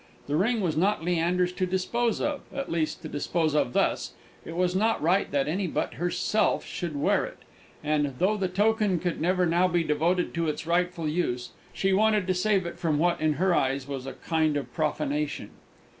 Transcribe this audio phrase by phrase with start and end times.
[0.25, 4.55] The ring was not Leander's to dispose of at least, to dispose of thus; it
[4.55, 7.37] was not right that any but herself should wear it;
[7.83, 12.25] and, though the token could never now be devoted to its rightful use, she wanted
[12.25, 15.51] to save it from what, in her eyes, was a kind of profanation.